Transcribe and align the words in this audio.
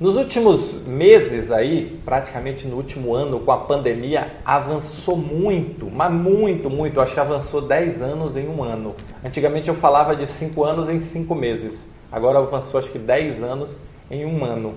Nos 0.00 0.14
últimos 0.14 0.86
meses 0.86 1.50
aí, 1.50 2.00
praticamente 2.04 2.68
no 2.68 2.76
último 2.76 3.16
ano, 3.16 3.40
com 3.40 3.50
a 3.50 3.56
pandemia, 3.56 4.30
avançou 4.44 5.16
muito, 5.16 5.90
mas 5.90 6.12
muito, 6.12 6.70
muito. 6.70 6.98
Eu 6.98 7.02
acho 7.02 7.14
que 7.14 7.18
avançou 7.18 7.60
10 7.60 8.00
anos 8.00 8.36
em 8.36 8.46
um 8.46 8.62
ano. 8.62 8.94
Antigamente 9.24 9.68
eu 9.68 9.74
falava 9.74 10.14
de 10.14 10.24
5 10.24 10.62
anos 10.62 10.88
em 10.88 11.00
5 11.00 11.34
meses. 11.34 11.88
Agora 12.12 12.38
avançou 12.38 12.78
acho 12.78 12.92
que 12.92 12.98
10 12.98 13.42
anos 13.42 13.76
em 14.08 14.24
um 14.24 14.44
ano. 14.44 14.74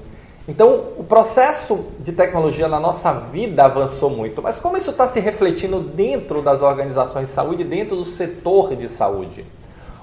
Então, 0.47 0.85
o 0.97 1.03
processo 1.03 1.85
de 1.99 2.11
tecnologia 2.13 2.67
na 2.67 2.79
nossa 2.79 3.13
vida 3.13 3.63
avançou 3.63 4.09
muito. 4.09 4.41
Mas 4.41 4.59
como 4.59 4.75
isso 4.75 4.89
está 4.89 5.07
se 5.07 5.19
refletindo 5.19 5.81
dentro 5.81 6.41
das 6.41 6.63
organizações 6.63 7.27
de 7.27 7.31
saúde, 7.31 7.63
dentro 7.63 7.95
do 7.95 8.05
setor 8.05 8.75
de 8.75 8.89
saúde? 8.89 9.45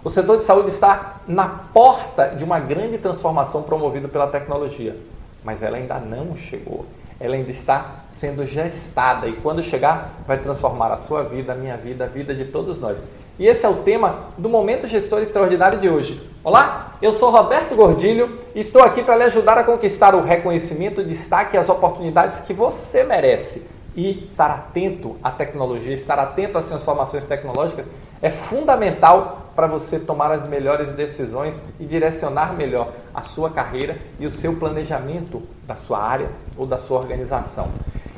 O 0.05 0.09
setor 0.09 0.37
de 0.37 0.45
saúde 0.45 0.69
está 0.69 1.17
na 1.27 1.49
porta 1.49 2.29
de 2.29 2.45
uma 2.45 2.61
grande 2.61 2.99
transformação 2.99 3.65
promovida 3.65 4.07
pela 4.07 4.29
tecnologia, 4.29 4.97
mas 5.43 5.61
ela 5.61 5.77
ainda 5.77 5.99
não 5.99 6.37
chegou. 6.37 6.87
Ela 7.19 7.35
ainda 7.35 7.51
está 7.51 8.05
sendo 8.17 8.47
gestada 8.47 9.27
e 9.27 9.33
quando 9.33 9.61
chegar 9.61 10.13
vai 10.25 10.39
transformar 10.39 10.93
a 10.93 10.97
sua 10.97 11.25
vida, 11.25 11.53
a 11.53 11.57
minha 11.57 11.77
vida, 11.77 12.05
a 12.05 12.07
vida 12.07 12.33
de 12.33 12.45
todos 12.45 12.79
nós. 12.79 13.03
E 13.41 13.47
esse 13.47 13.67
é 13.67 13.69
o 13.69 13.83
tema 13.83 14.21
do 14.39 14.49
Momento 14.49 14.87
Gestor 14.87 15.21
Extraordinário 15.21 15.81
de 15.81 15.89
hoje. 15.89 16.31
Olá, 16.45 16.93
eu 17.03 17.11
sou 17.11 17.31
Roberto 17.31 17.75
Gordilho 17.75 18.39
e 18.55 18.61
estou 18.61 18.83
aqui 18.83 19.03
para 19.03 19.17
lhe 19.17 19.25
ajudar 19.25 19.59
a 19.59 19.65
conquistar 19.65 20.15
o 20.15 20.23
reconhecimento, 20.23 21.01
o 21.01 21.05
destaque 21.05 21.57
e 21.57 21.59
as 21.59 21.69
oportunidades 21.69 22.41
que 22.41 22.53
você 22.53 23.03
merece. 23.03 23.67
E 23.97 24.29
estar 24.31 24.51
atento 24.51 25.17
à 25.25 25.33
tecnologia, 25.33 25.93
estar 25.93 26.21
atento 26.21 26.57
às 26.57 26.67
transformações 26.67 27.25
tecnológicas 27.25 27.87
é 28.23 28.31
fundamental 28.31 29.48
para 29.59 29.67
você 29.67 29.99
tomar 29.99 30.31
as 30.31 30.47
melhores 30.47 30.93
decisões 30.93 31.53
e 31.81 31.85
direcionar 31.85 32.55
melhor 32.55 32.93
a 33.13 33.23
sua 33.23 33.51
carreira 33.51 33.99
e 34.21 34.25
o 34.25 34.31
seu 34.31 34.55
planejamento 34.55 35.43
da 35.67 35.75
sua 35.75 36.01
área 36.01 36.29
ou 36.57 36.65
da 36.65 36.79
sua 36.79 36.97
organização. 36.97 37.67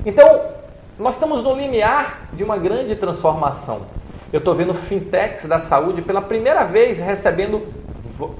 Então, 0.05 0.43
nós 0.99 1.15
estamos 1.15 1.43
no 1.43 1.55
limiar 1.55 2.29
de 2.35 2.45
uma 2.45 2.59
grande 2.59 2.95
transformação. 2.95 3.87
Eu 4.31 4.41
estou 4.41 4.55
vendo 4.55 4.75
fintechs 4.75 5.49
da 5.49 5.59
saúde 5.59 6.03
pela 6.03 6.21
primeira 6.21 6.63
vez 6.65 7.01
recebendo 7.01 7.67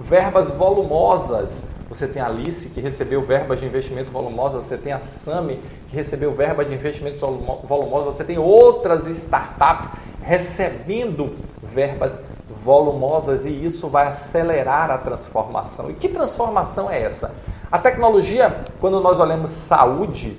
verbas 0.01 0.51
volumosas. 0.51 1.65
Você 1.89 2.07
tem 2.07 2.21
a 2.21 2.27
Alice, 2.27 2.69
que 2.69 2.83
recebeu 2.83 3.23
verbas 3.23 3.61
de 3.61 3.65
investimento 3.65 4.11
volumosas, 4.11 4.67
você 4.67 4.77
tem 4.77 4.93
a 4.93 5.01
Sami, 5.01 5.59
que 5.89 5.97
recebeu 5.97 6.35
verbas 6.35 6.69
de 6.69 6.75
investimento 6.75 7.19
volumosas, 7.65 8.15
você 8.15 8.25
tem 8.25 8.37
outras 8.37 9.07
startups 9.07 9.89
recebendo 10.23 11.35
verbas 11.63 12.21
volumosas 12.51 13.45
e 13.45 13.65
isso 13.65 13.89
vai 13.89 14.09
acelerar 14.09 14.91
a 14.91 14.99
transformação. 14.99 15.91
E 15.91 15.95
que 15.95 16.09
transformação 16.09 16.91
é 16.91 17.03
essa? 17.03 17.33
A 17.71 17.79
tecnologia, 17.79 18.65
quando 18.81 19.01
nós 19.01 19.21
olhamos 19.21 19.51
saúde, 19.51 20.37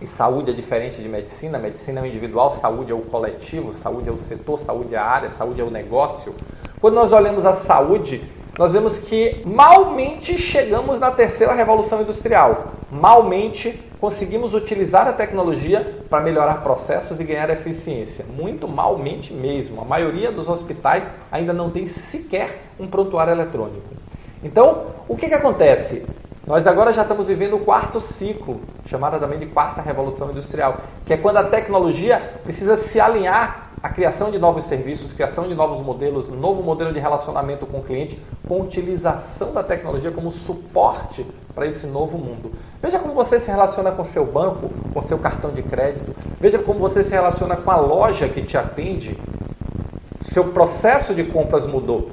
e 0.00 0.06
saúde 0.06 0.50
é 0.50 0.54
diferente 0.54 1.00
de 1.00 1.08
medicina, 1.08 1.58
medicina 1.58 2.00
é 2.00 2.02
o 2.02 2.06
individual, 2.06 2.50
saúde 2.50 2.90
é 2.90 2.94
o 2.94 3.02
coletivo, 3.02 3.72
saúde 3.72 4.08
é 4.08 4.12
o 4.12 4.18
setor, 4.18 4.58
saúde 4.58 4.94
é 4.94 4.98
a 4.98 5.04
área, 5.04 5.30
saúde 5.30 5.60
é 5.60 5.64
o 5.64 5.70
negócio. 5.70 6.34
Quando 6.80 6.94
nós 6.94 7.12
olhamos 7.12 7.46
a 7.46 7.52
saúde, 7.52 8.20
nós 8.58 8.74
vemos 8.74 8.98
que 8.98 9.40
malmente 9.46 10.38
chegamos 10.38 10.98
na 10.98 11.10
terceira 11.10 11.54
revolução 11.54 12.02
industrial. 12.02 12.72
Malmente 12.90 13.80
conseguimos 13.98 14.52
utilizar 14.52 15.08
a 15.08 15.12
tecnologia 15.12 16.04
para 16.10 16.22
melhorar 16.22 16.62
processos 16.62 17.18
e 17.18 17.24
ganhar 17.24 17.48
eficiência. 17.48 18.26
Muito 18.36 18.68
malmente 18.68 19.32
mesmo. 19.32 19.80
A 19.80 19.84
maioria 19.84 20.30
dos 20.30 20.50
hospitais 20.50 21.04
ainda 21.30 21.54
não 21.54 21.70
tem 21.70 21.86
sequer 21.86 22.64
um 22.78 22.86
prontuário 22.86 23.32
eletrônico. 23.32 23.94
Então, 24.44 24.88
o 25.08 25.16
que, 25.16 25.28
que 25.28 25.34
acontece? 25.34 26.04
Nós 26.46 26.66
agora 26.66 26.92
já 26.92 27.02
estamos 27.02 27.28
vivendo 27.28 27.56
o 27.56 27.60
quarto 27.60 28.00
ciclo, 28.00 28.60
chamado 28.84 29.18
também 29.18 29.38
de 29.38 29.46
quarta 29.46 29.80
revolução 29.80 30.30
industrial, 30.30 30.78
que 31.06 31.14
é 31.14 31.16
quando 31.16 31.38
a 31.38 31.44
tecnologia 31.44 32.20
precisa 32.42 32.76
se 32.76 33.00
alinhar 33.00 33.71
à 33.82 33.88
criação 33.88 34.30
de 34.30 34.38
novos 34.38 34.64
serviços, 34.64 35.12
criação 35.12 35.48
de 35.48 35.54
novos 35.54 35.84
modelos, 35.84 36.28
novo 36.28 36.62
modelo 36.62 36.92
de 36.92 37.00
relacionamento 37.00 37.66
com 37.66 37.78
o 37.78 37.82
cliente, 37.82 38.18
com 38.46 38.60
utilização 38.60 39.52
da 39.52 39.62
tecnologia 39.62 40.12
como 40.12 40.30
suporte 40.30 41.26
para 41.54 41.66
esse 41.66 41.86
novo 41.86 42.16
mundo. 42.16 42.52
Veja 42.80 42.98
como 42.98 43.12
você 43.12 43.40
se 43.40 43.50
relaciona 43.50 43.90
com 43.90 44.04
seu 44.04 44.24
banco, 44.24 44.70
com 44.94 45.00
seu 45.00 45.18
cartão 45.18 45.50
de 45.50 45.62
crédito, 45.62 46.14
veja 46.40 46.58
como 46.58 46.78
você 46.78 47.02
se 47.02 47.10
relaciona 47.10 47.56
com 47.56 47.70
a 47.70 47.76
loja 47.76 48.28
que 48.28 48.42
te 48.42 48.56
atende. 48.56 49.18
Seu 50.22 50.44
processo 50.44 51.12
de 51.12 51.24
compras 51.24 51.66
mudou 51.66 52.10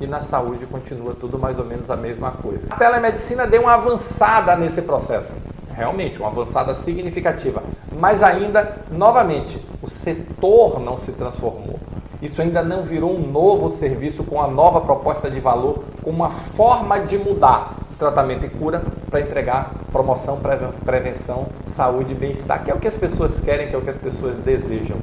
e 0.00 0.06
na 0.06 0.22
saúde 0.22 0.64
continua 0.66 1.14
tudo 1.14 1.38
mais 1.38 1.58
ou 1.58 1.64
menos 1.64 1.90
a 1.90 1.96
mesma 1.96 2.30
coisa. 2.30 2.68
A 2.70 2.76
telemedicina 2.76 3.46
deu 3.46 3.62
uma 3.62 3.74
avançada 3.74 4.54
nesse 4.56 4.82
processo, 4.82 5.32
realmente 5.78 6.18
uma 6.18 6.28
avançada 6.28 6.74
significativa, 6.74 7.62
mas 7.92 8.22
ainda, 8.22 8.76
novamente, 8.90 9.64
o 9.80 9.88
setor 9.88 10.80
não 10.80 10.98
se 10.98 11.12
transformou. 11.12 11.78
Isso 12.20 12.42
ainda 12.42 12.62
não 12.62 12.82
virou 12.82 13.16
um 13.16 13.30
novo 13.30 13.70
serviço 13.70 14.24
com 14.24 14.42
a 14.42 14.48
nova 14.48 14.80
proposta 14.80 15.30
de 15.30 15.38
valor, 15.38 15.84
com 16.02 16.10
uma 16.10 16.30
forma 16.30 16.98
de 16.98 17.16
mudar 17.16 17.76
tratamento 17.98 18.46
e 18.46 18.48
cura 18.48 18.82
para 19.10 19.20
entregar 19.20 19.72
promoção, 19.90 20.40
prevenção, 20.84 21.48
saúde 21.74 22.12
e 22.12 22.14
bem-estar, 22.14 22.64
que 22.64 22.70
é 22.70 22.74
o 22.74 22.78
que 22.78 22.86
as 22.86 22.96
pessoas 22.96 23.40
querem, 23.40 23.68
que 23.68 23.74
é 23.74 23.78
o 23.78 23.82
que 23.82 23.90
as 23.90 23.98
pessoas 23.98 24.36
desejam. 24.36 24.96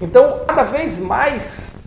Então, 0.00 0.40
cada 0.46 0.64
vez 0.64 0.98
mais 0.98 1.78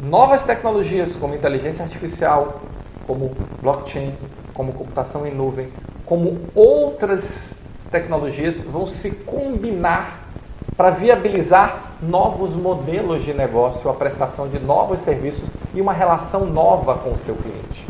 novas 0.00 0.42
tecnologias 0.42 1.14
como 1.14 1.34
inteligência 1.34 1.84
artificial, 1.84 2.60
como 3.06 3.32
blockchain, 3.62 4.12
como 4.54 4.72
computação 4.72 5.26
em 5.26 5.32
nuvem, 5.32 5.68
como 6.10 6.40
outras 6.56 7.52
tecnologias 7.88 8.60
vão 8.62 8.84
se 8.84 9.12
combinar 9.12 10.18
para 10.76 10.90
viabilizar 10.90 11.92
novos 12.02 12.50
modelos 12.50 13.24
de 13.24 13.32
negócio, 13.32 13.88
a 13.88 13.94
prestação 13.94 14.48
de 14.48 14.58
novos 14.58 14.98
serviços 15.02 15.48
e 15.72 15.80
uma 15.80 15.92
relação 15.92 16.46
nova 16.46 16.96
com 16.96 17.12
o 17.12 17.18
seu 17.18 17.36
cliente. 17.36 17.86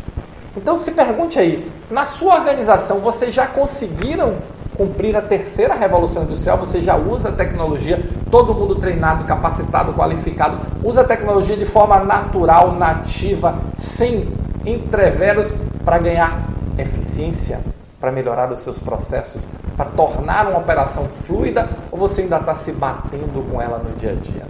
Então 0.55 0.77
se 0.77 0.91
pergunte 0.91 1.39
aí, 1.39 1.67
na 1.89 2.05
sua 2.05 2.35
organização 2.35 2.99
vocês 2.99 3.33
já 3.33 3.47
conseguiram 3.47 4.35
cumprir 4.77 5.17
a 5.17 5.21
terceira 5.23 5.73
revolução 5.73 6.21
industrial? 6.21 6.59
Você 6.59 6.79
já 6.79 6.95
usa 6.95 7.29
a 7.29 7.31
tecnologia, 7.31 8.07
todo 8.29 8.53
mundo 8.53 8.75
treinado, 8.75 9.23
capacitado, 9.25 9.93
qualificado, 9.93 10.59
usa 10.83 11.01
a 11.01 11.05
tecnologia 11.05 11.57
de 11.57 11.65
forma 11.65 11.99
natural, 12.01 12.73
nativa, 12.73 13.57
sem 13.79 14.27
entreveros 14.63 15.51
para 15.83 15.97
ganhar 15.97 16.47
eficiência, 16.77 17.61
para 18.01 18.11
melhorar 18.11 18.51
os 18.51 18.59
seus 18.59 18.79
processos, 18.79 19.43
para 19.77 19.85
tornar 19.85 20.47
uma 20.47 20.57
operação 20.57 21.07
fluida 21.07 21.69
ou 21.91 21.99
você 21.99 22.23
ainda 22.23 22.37
está 22.37 22.55
se 22.55 22.71
batendo 22.71 23.47
com 23.49 23.61
ela 23.61 23.77
no 23.77 23.95
dia 23.95 24.11
a 24.11 24.15
dia? 24.15 24.47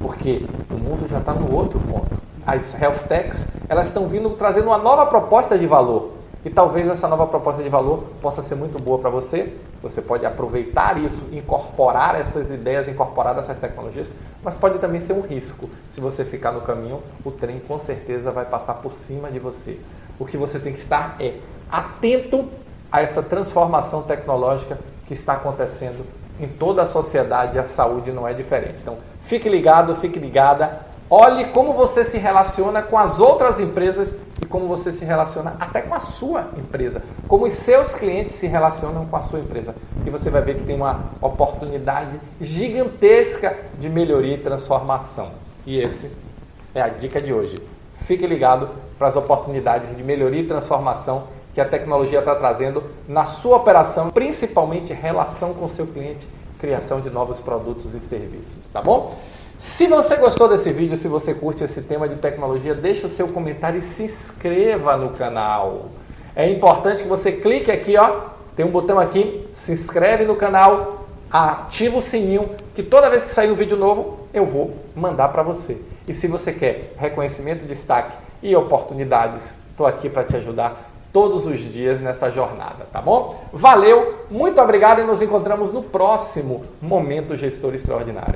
Porque 0.00 0.46
o 0.70 0.74
mundo 0.74 1.08
já 1.08 1.18
está 1.18 1.34
no 1.34 1.52
outro 1.52 1.80
ponto. 1.80 2.22
As 2.46 2.80
health 2.80 3.08
techs, 3.08 3.46
elas 3.68 3.88
estão 3.88 4.06
vindo 4.06 4.30
trazendo 4.30 4.68
uma 4.68 4.78
nova 4.78 5.06
proposta 5.06 5.58
de 5.58 5.66
valor. 5.66 6.12
E 6.44 6.50
talvez 6.50 6.86
essa 6.88 7.08
nova 7.08 7.26
proposta 7.26 7.62
de 7.62 7.68
valor 7.70 8.04
possa 8.20 8.42
ser 8.42 8.54
muito 8.54 8.80
boa 8.80 8.98
para 8.98 9.10
você. 9.10 9.56
Você 9.82 10.00
pode 10.00 10.24
aproveitar 10.24 11.02
isso, 11.02 11.22
incorporar 11.32 12.14
essas 12.20 12.50
ideias, 12.50 12.86
incorporar 12.86 13.36
essas 13.38 13.58
tecnologias, 13.58 14.06
mas 14.42 14.54
pode 14.54 14.78
também 14.78 15.00
ser 15.00 15.14
um 15.14 15.22
risco. 15.22 15.68
Se 15.88 16.00
você 16.00 16.24
ficar 16.24 16.52
no 16.52 16.60
caminho, 16.60 17.02
o 17.24 17.30
trem 17.30 17.58
com 17.60 17.78
certeza 17.78 18.30
vai 18.30 18.44
passar 18.44 18.74
por 18.74 18.92
cima 18.92 19.30
de 19.30 19.38
você. 19.38 19.80
O 20.18 20.26
que 20.26 20.36
você 20.36 20.58
tem 20.58 20.72
que 20.72 20.78
estar 20.78 21.16
é 21.18 21.38
atento 21.70 22.46
a 22.94 23.02
essa 23.02 23.20
transformação 23.20 24.02
tecnológica 24.02 24.78
que 25.08 25.14
está 25.14 25.32
acontecendo 25.32 26.06
em 26.38 26.46
toda 26.46 26.82
a 26.82 26.86
sociedade. 26.86 27.58
A 27.58 27.64
saúde 27.64 28.12
não 28.12 28.26
é 28.26 28.32
diferente. 28.32 28.76
Então, 28.82 28.98
fique 29.24 29.48
ligado, 29.48 29.96
fique 29.96 30.16
ligada. 30.16 30.78
Olhe 31.10 31.46
como 31.46 31.72
você 31.72 32.04
se 32.04 32.18
relaciona 32.18 32.82
com 32.82 32.96
as 32.96 33.18
outras 33.18 33.58
empresas 33.58 34.14
e 34.40 34.46
como 34.46 34.68
você 34.68 34.92
se 34.92 35.04
relaciona 35.04 35.56
até 35.58 35.82
com 35.82 35.92
a 35.92 35.98
sua 35.98 36.46
empresa, 36.56 37.02
como 37.26 37.46
os 37.46 37.54
seus 37.54 37.96
clientes 37.96 38.36
se 38.36 38.46
relacionam 38.46 39.04
com 39.06 39.16
a 39.16 39.22
sua 39.22 39.40
empresa. 39.40 39.74
E 40.06 40.10
você 40.10 40.30
vai 40.30 40.42
ver 40.42 40.54
que 40.54 40.62
tem 40.64 40.76
uma 40.76 41.00
oportunidade 41.20 42.20
gigantesca 42.40 43.58
de 43.76 43.88
melhoria 43.88 44.36
e 44.36 44.38
transformação. 44.38 45.30
E 45.66 45.80
esse 45.80 46.12
é 46.72 46.80
a 46.80 46.88
dica 46.88 47.20
de 47.20 47.34
hoje. 47.34 47.60
Fique 48.06 48.24
ligado 48.24 48.68
para 48.96 49.08
as 49.08 49.16
oportunidades 49.16 49.96
de 49.96 50.02
melhoria 50.04 50.42
e 50.42 50.46
transformação 50.46 51.34
que 51.54 51.60
a 51.60 51.64
tecnologia 51.64 52.18
está 52.18 52.34
trazendo 52.34 52.82
na 53.06 53.24
sua 53.24 53.56
operação, 53.56 54.10
principalmente 54.10 54.92
relação 54.92 55.54
com 55.54 55.66
o 55.66 55.68
seu 55.68 55.86
cliente, 55.86 56.26
criação 56.58 57.00
de 57.00 57.08
novos 57.08 57.38
produtos 57.38 57.94
e 57.94 58.00
serviços, 58.00 58.68
tá 58.68 58.82
bom? 58.82 59.16
Se 59.56 59.86
você 59.86 60.16
gostou 60.16 60.48
desse 60.48 60.72
vídeo, 60.72 60.96
se 60.96 61.06
você 61.06 61.32
curte 61.32 61.62
esse 61.62 61.82
tema 61.82 62.08
de 62.08 62.16
tecnologia, 62.16 62.74
deixe 62.74 63.06
o 63.06 63.08
seu 63.08 63.28
comentário 63.28 63.78
e 63.78 63.82
se 63.82 64.02
inscreva 64.02 64.96
no 64.96 65.10
canal. 65.10 65.86
É 66.34 66.50
importante 66.50 67.04
que 67.04 67.08
você 67.08 67.30
clique 67.30 67.70
aqui, 67.70 67.96
ó, 67.96 68.30
tem 68.56 68.66
um 68.66 68.70
botão 68.70 68.98
aqui, 68.98 69.48
se 69.54 69.72
inscreve 69.72 70.24
no 70.24 70.34
canal, 70.34 71.06
ativa 71.30 71.98
o 71.98 72.02
sininho, 72.02 72.50
que 72.74 72.82
toda 72.82 73.08
vez 73.08 73.24
que 73.24 73.30
sair 73.30 73.50
um 73.50 73.54
vídeo 73.54 73.76
novo, 73.76 74.18
eu 74.34 74.44
vou 74.44 74.74
mandar 74.94 75.28
para 75.28 75.42
você. 75.42 75.80
E 76.06 76.12
se 76.12 76.26
você 76.26 76.52
quer 76.52 76.92
reconhecimento, 76.96 77.64
destaque 77.64 78.12
e 78.42 78.54
oportunidades, 78.56 79.40
estou 79.70 79.86
aqui 79.86 80.08
para 80.08 80.24
te 80.24 80.36
ajudar 80.36 80.93
todos 81.14 81.46
os 81.46 81.60
dias 81.60 82.00
nessa 82.00 82.28
jornada, 82.28 82.88
tá 82.92 83.00
bom? 83.00 83.40
Valeu, 83.52 84.26
muito 84.28 84.60
obrigado 84.60 85.00
e 85.00 85.04
nos 85.04 85.22
encontramos 85.22 85.72
no 85.72 85.80
próximo 85.80 86.64
Momento 86.82 87.36
Gestor 87.36 87.72
Extraordinário. 87.72 88.34